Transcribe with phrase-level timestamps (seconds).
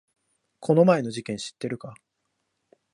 [0.59, 1.93] この前の事件知ってるか？